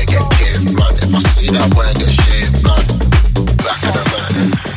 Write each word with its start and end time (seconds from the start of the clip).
I 0.00 0.04
get 0.06 0.30
kid 0.30 0.64
mad 0.74 0.96
if 0.96 1.14
I 1.14 1.18
see 1.18 1.48
that 1.48 1.74
word, 1.76 1.94
get 1.98 2.08
shit 2.08 2.64
mad. 2.64 2.88
Back 3.58 3.84
of 3.84 3.92
the 3.92 4.60
man. 4.64 4.69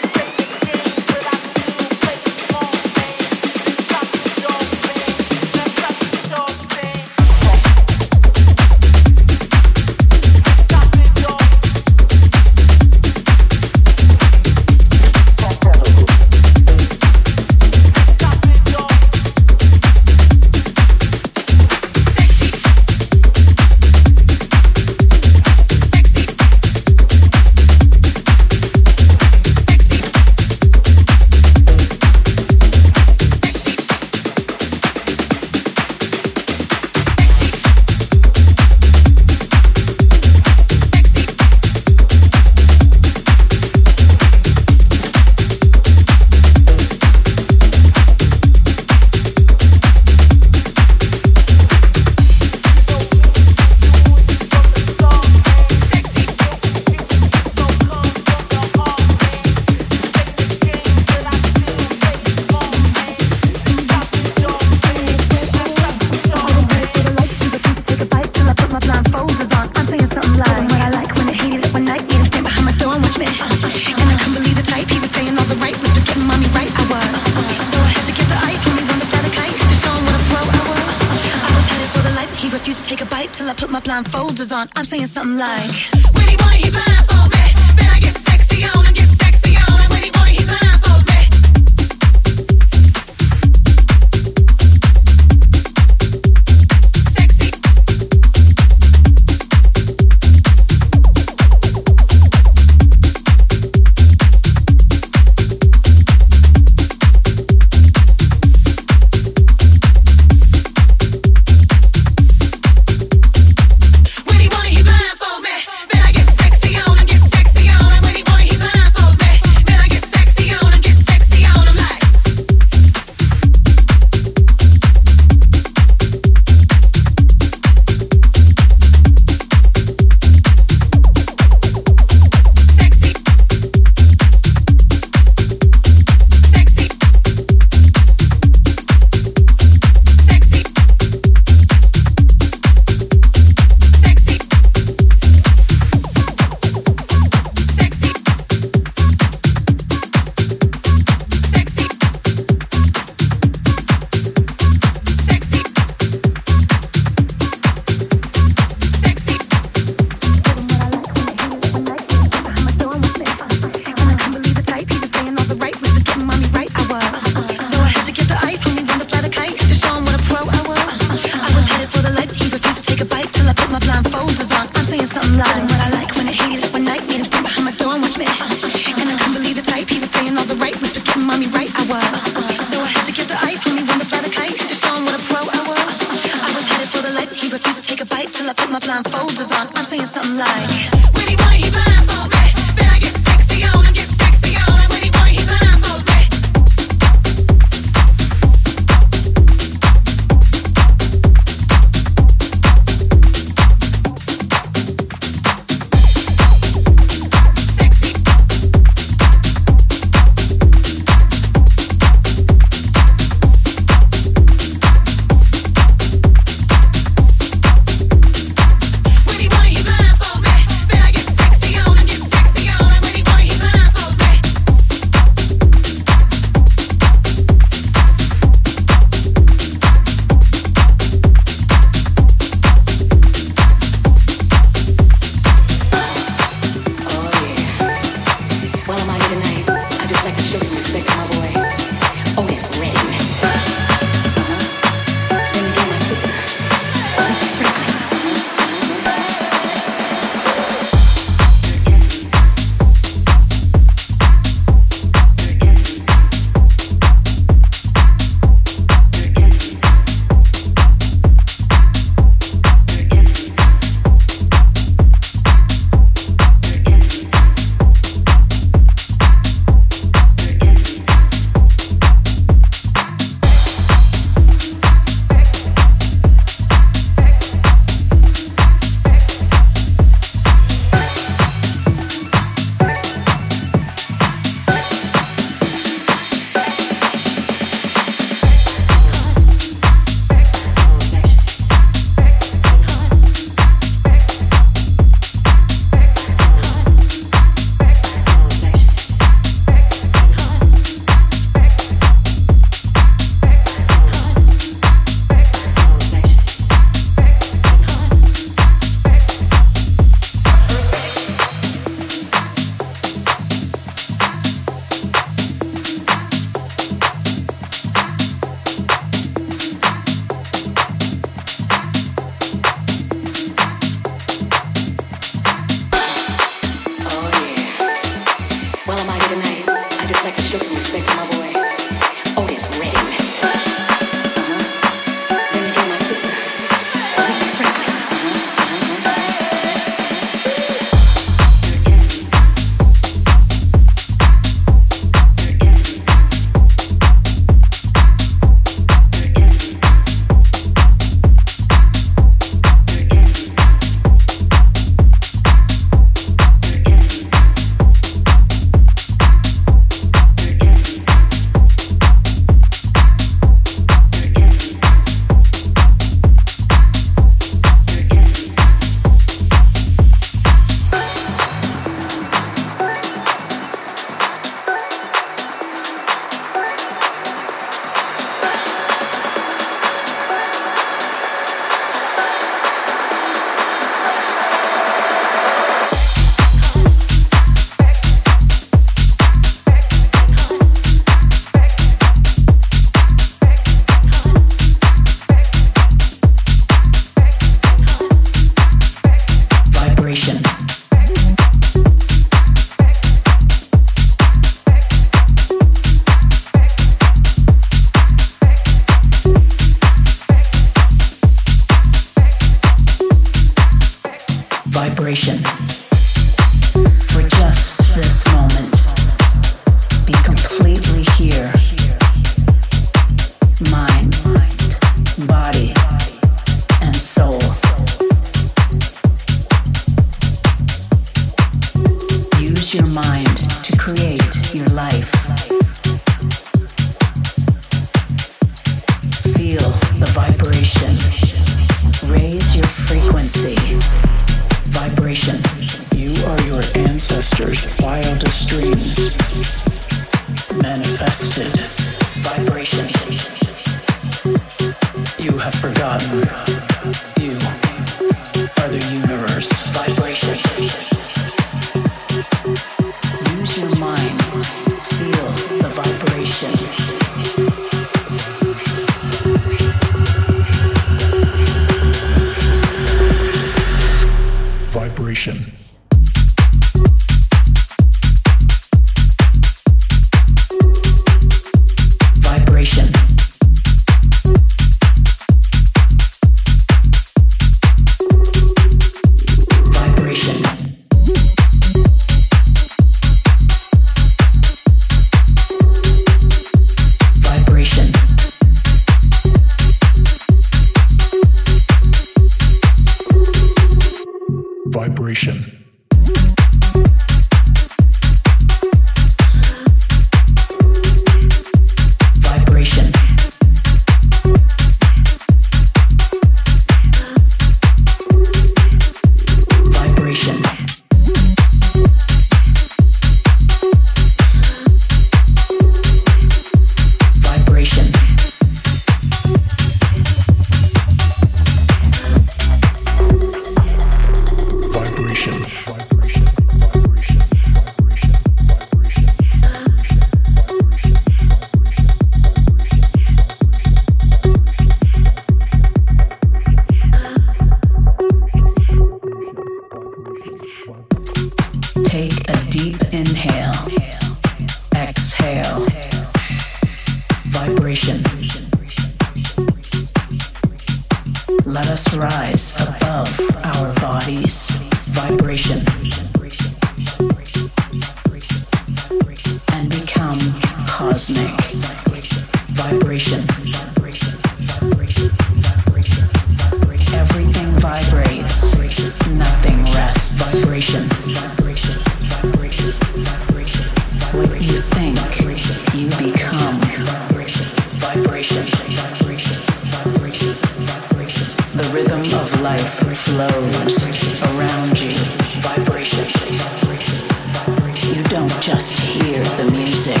You 596.30 598.04
don't 598.04 598.30
just 598.40 598.78
hear 598.78 599.20
the 599.36 599.50
music, 599.50 600.00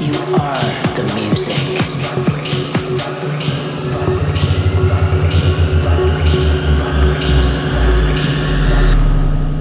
you 0.00 0.14
are 0.40 0.58
the 0.96 1.04
music. 1.20 1.58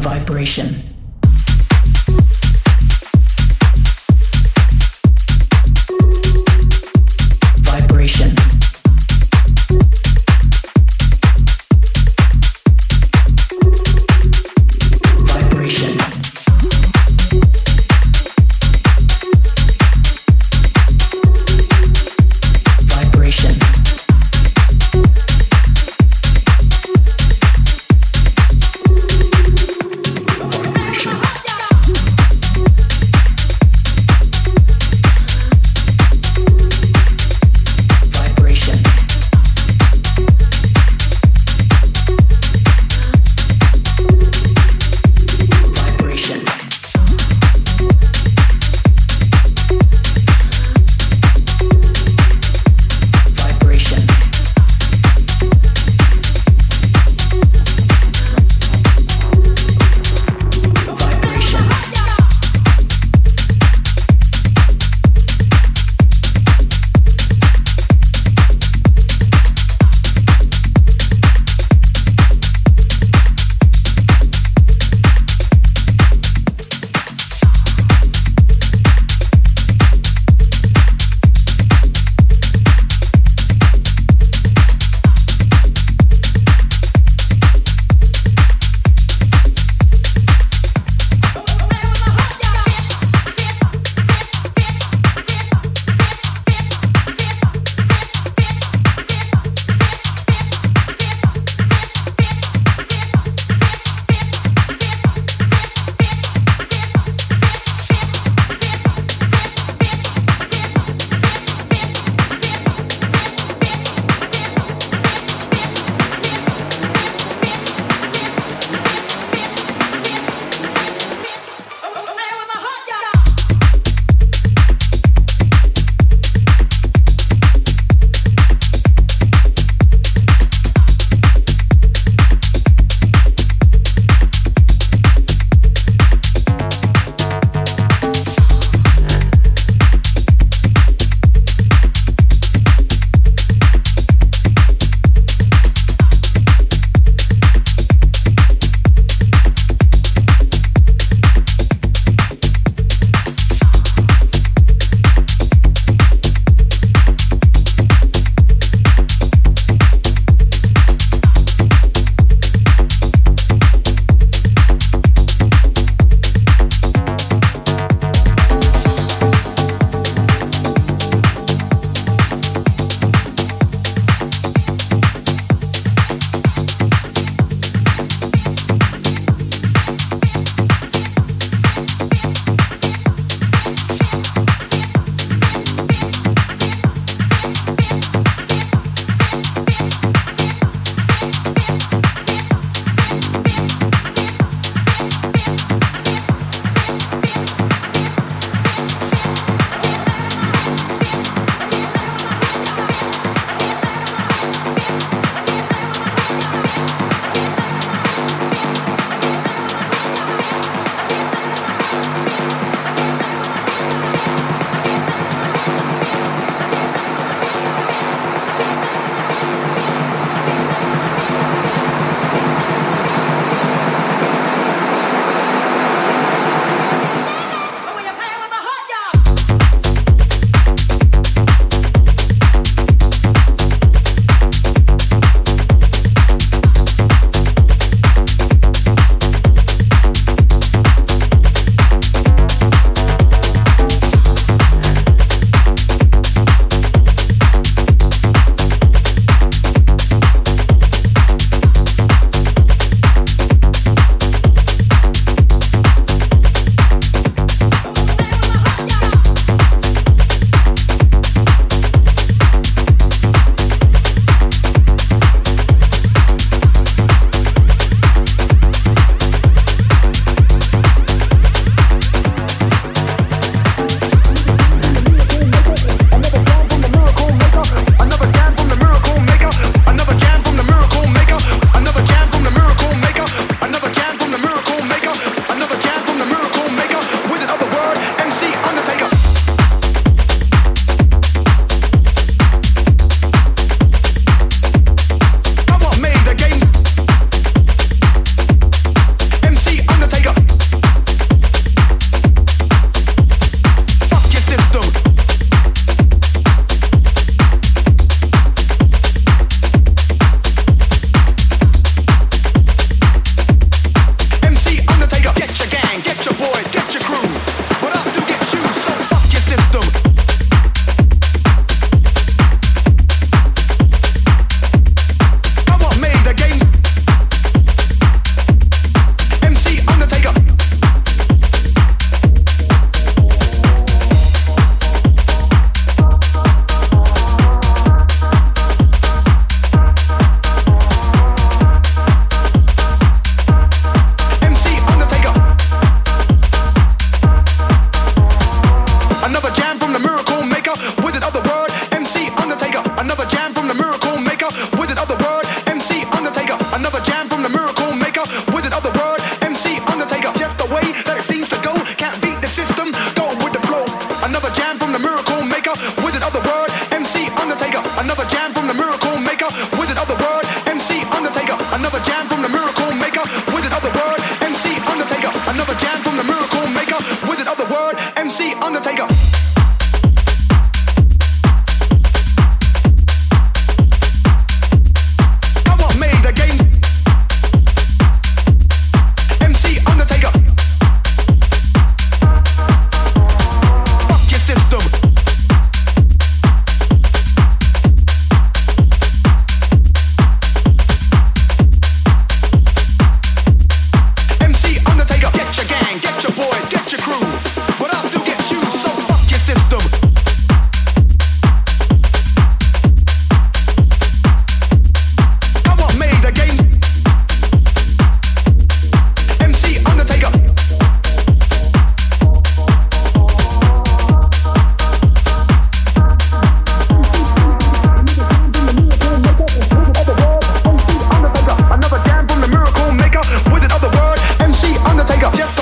Vibration. 0.01 0.86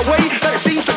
way 0.06 0.30
that 0.42 0.54
it 0.54 0.60
seems 0.60 0.86
to 0.86 0.95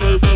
baby. 0.00 0.29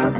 Heard 0.00 0.16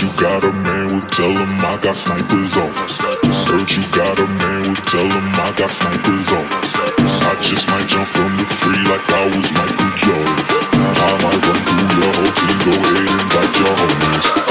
you 0.00 0.08
got 0.16 0.40
a 0.42 0.52
man, 0.64 0.94
we 0.94 1.00
tell 1.12 1.28
him 1.28 1.60
I 1.60 1.76
got 1.82 1.96
snipers 1.96 2.56
on. 2.56 2.72
This 3.20 3.44
heard 3.44 3.70
you 3.70 3.84
got 3.92 4.18
a 4.18 4.26
man, 4.26 4.70
we 4.70 4.76
tell 4.88 5.04
him 5.04 5.36
I 5.36 5.52
got 5.58 5.68
snipers 5.70 6.32
on. 6.32 6.48
This 6.96 7.20
I 7.20 7.36
just 7.42 7.68
might 7.68 7.86
jump 7.88 8.08
from 8.08 8.34
the 8.38 8.44
free 8.44 8.80
like 8.88 9.04
I 9.10 9.26
was 9.36 9.52
Michael 9.52 9.92
Jordan. 10.00 10.32
I 10.72 11.12
might 11.20 11.44
run 11.44 11.60
through 11.60 12.00
your 12.00 12.08
whole 12.16 12.32
team, 12.32 12.56
go 12.64 12.72
ahead 12.88 13.10
and 13.20 13.28
back 13.28 13.52
your 13.60 13.76
homies 13.76 14.50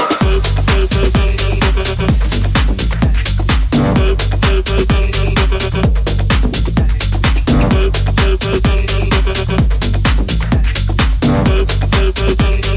so 12.38 12.69